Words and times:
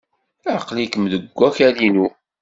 Aql-ikem 0.55 1.03
deg 1.11 1.23
wakal-inu. 1.37 2.07